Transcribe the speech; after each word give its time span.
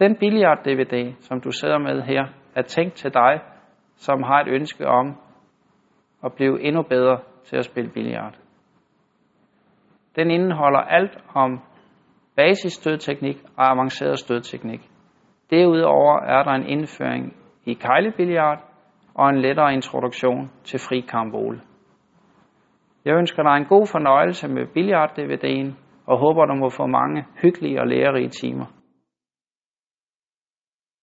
Den 0.00 0.16
billiard-DVD, 0.16 1.14
som 1.20 1.40
du 1.40 1.50
sidder 1.50 1.78
med 1.78 2.02
her, 2.02 2.24
er 2.54 2.62
tænkt 2.62 2.94
til 2.94 3.14
dig, 3.14 3.40
som 3.96 4.22
har 4.22 4.40
et 4.40 4.48
ønske 4.48 4.86
om 4.86 5.16
at 6.24 6.32
blive 6.32 6.62
endnu 6.62 6.82
bedre 6.82 7.18
til 7.44 7.56
at 7.56 7.64
spille 7.64 7.90
billiard. 7.90 8.34
Den 10.16 10.30
indeholder 10.30 10.78
alt 10.78 11.18
om 11.34 11.60
basisstødteknik 12.36 13.36
og 13.56 13.70
avanceret 13.70 14.18
stødteknik. 14.18 14.80
Derudover 15.50 16.20
er 16.20 16.42
der 16.42 16.50
en 16.50 16.66
indføring 16.66 17.36
i 17.64 17.74
kejlebilliard 17.74 18.64
og 19.14 19.28
en 19.28 19.40
lettere 19.40 19.74
introduktion 19.74 20.50
til 20.64 20.80
fri 20.88 21.00
kambole. 21.00 21.60
Jeg 23.04 23.16
ønsker 23.16 23.42
dig 23.42 23.56
en 23.56 23.64
god 23.64 23.86
fornøjelse 23.92 24.48
med 24.48 24.66
billiard-DVD'en 24.66 25.74
og 26.06 26.18
håber, 26.18 26.46
du 26.46 26.54
må 26.54 26.68
få 26.68 26.86
mange 26.86 27.24
hyggelige 27.42 27.80
og 27.80 27.86
lærerige 27.86 28.28
timer. 28.28 28.66